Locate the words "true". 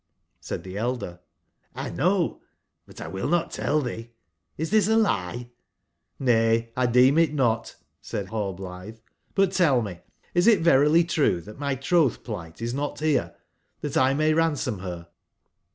11.03-11.39